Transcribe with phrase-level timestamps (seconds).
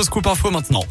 [0.00, 0.84] Scoop Info maintenant.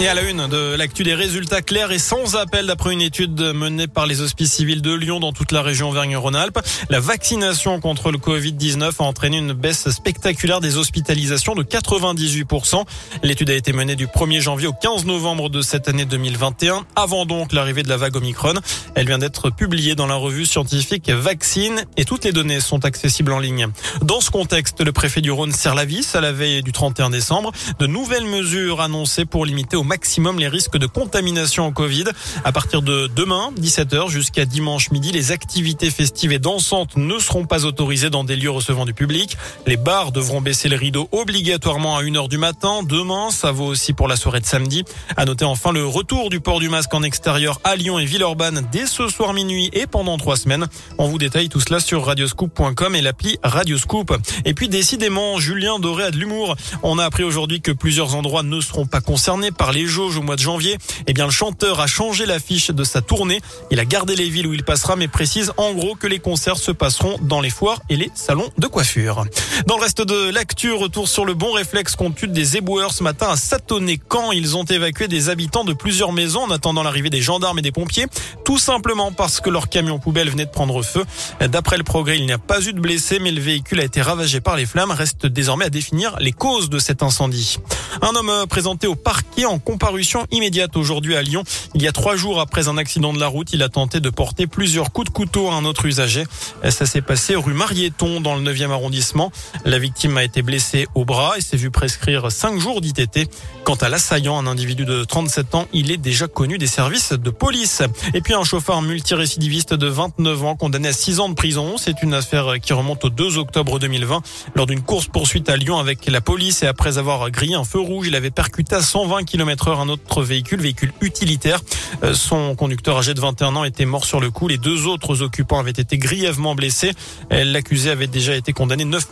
[0.00, 3.40] Et à la une de l'actu des résultats clairs et sans appel d'après une étude
[3.54, 6.58] menée par les hospices civils de Lyon dans toute la région Auvergne-Rhône-Alpes,
[6.90, 12.82] la vaccination contre le Covid-19 a entraîné une baisse spectaculaire des hospitalisations de 98%.
[13.22, 17.24] L'étude a été menée du 1er janvier au 15 novembre de cette année 2021, avant
[17.24, 18.54] donc l'arrivée de la vague Omicron.
[18.96, 23.32] Elle vient d'être publiée dans la revue scientifique Vaccine et toutes les données sont accessibles
[23.32, 23.68] en ligne.
[24.02, 27.10] Dans ce contexte, le préfet du Rhône serre la vis à la veille du 31
[27.10, 27.52] décembre.
[27.78, 32.04] De nouvelles mesures annoncées pour limiter au maximum les risques de contamination au Covid.
[32.44, 37.46] À partir de demain, 17h jusqu'à dimanche midi, les activités festives et dansantes ne seront
[37.46, 39.36] pas autorisées dans des lieux recevant du public.
[39.66, 42.82] Les bars devront baisser le rideau obligatoirement à 1h du matin.
[42.82, 44.84] Demain, ça vaut aussi pour la soirée de samedi.
[45.16, 48.66] À noter enfin le retour du port du masque en extérieur à Lyon et Villeurbanne
[48.72, 50.66] dès ce soir minuit et pendant trois semaines.
[50.98, 54.16] On vous détaille tout cela sur radioscoop.com et l'appli Radioscoop.
[54.44, 56.56] Et puis décidément, Julien Doré a de l'humour.
[56.82, 60.22] On a appris aujourd'hui que plusieurs endroits ne seront pas concernés par les jauges au
[60.22, 63.40] mois de janvier, eh bien le chanteur a changé l'affiche de sa tournée.
[63.70, 66.56] Il a gardé les villes où il passera, mais précise en gros que les concerts
[66.56, 69.24] se passeront dans les foires et les salons de coiffure.
[69.66, 73.02] Dans le reste de l'actu, retour sur le bon réflexe qu'on tue des éboueurs ce
[73.02, 77.10] matin à Satonnet quand ils ont évacué des habitants de plusieurs maisons en attendant l'arrivée
[77.10, 78.06] des gendarmes et des pompiers,
[78.44, 81.04] tout simplement parce que leur camion poubelle venait de prendre feu.
[81.40, 84.00] D'après le progrès, il n'y a pas eu de blessés, mais le véhicule a été
[84.00, 84.92] ravagé par les flammes.
[84.92, 87.58] Reste désormais à définir les causes de cet incendie.
[88.02, 91.42] Un homme présenté au parquet en comparution immédiate aujourd'hui à Lyon.
[91.74, 94.10] Il y a trois jours après un accident de la route, il a tenté de
[94.10, 96.24] porter plusieurs coups de couteau à un autre usager.
[96.68, 99.32] Ça s'est passé rue Marieton dans le 9e arrondissement.
[99.64, 103.28] La victime a été blessée au bras et s'est vu prescrire cinq jours d'ITT.
[103.64, 107.30] Quant à l'assaillant, un individu de 37 ans, il est déjà connu des services de
[107.30, 107.82] police.
[108.12, 111.76] Et puis un chauffeur multirécidiviste de 29 ans condamné à 6 ans de prison.
[111.78, 114.22] C'est une affaire qui remonte au 2 octobre 2020
[114.54, 117.80] lors d'une course poursuite à Lyon avec la police et après avoir grillé un feu
[117.80, 121.60] rouge, il avait percuté à 120 km heure un autre véhicule, véhicule utilitaire.
[122.02, 124.48] Euh, son conducteur âgé de 21 ans était mort sur le coup.
[124.48, 126.92] Les deux autres occupants avaient été grièvement blessés.
[127.32, 129.06] Euh, l'accusé avait déjà été condamné neuf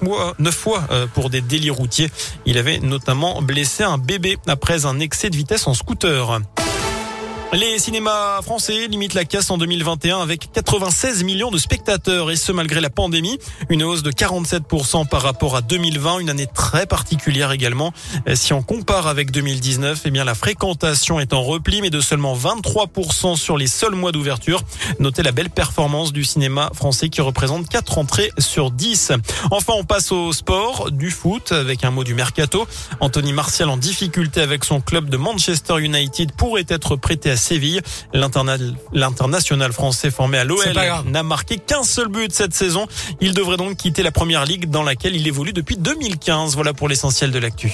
[0.53, 2.11] fois euh, pour des délits routiers.
[2.47, 6.41] Il avait notamment blessé un bébé après un excès de vitesse en scooter.
[7.55, 12.51] Les cinémas français limitent la casse en 2021 avec 96 millions de spectateurs et ce
[12.51, 13.39] malgré la pandémie.
[13.69, 17.93] Une hausse de 47% par rapport à 2020, une année très particulière également.
[18.33, 22.35] Si on compare avec 2019, eh bien la fréquentation est en repli mais de seulement
[22.35, 24.63] 23% sur les seuls mois d'ouverture.
[24.99, 29.13] Notez la belle performance du cinéma français qui représente 4 entrées sur 10.
[29.51, 32.67] Enfin, on passe au sport, du foot avec un mot du mercato.
[33.01, 37.80] Anthony Martial en difficulté avec son club de Manchester United pourrait être prêté à Séville.
[38.12, 40.72] L'international français formé à l'OL
[41.06, 42.86] n'a marqué qu'un seul but cette saison.
[43.20, 46.54] Il devrait donc quitter la première ligue dans laquelle il évolue depuis 2015.
[46.54, 47.72] Voilà pour l'essentiel de l'actu.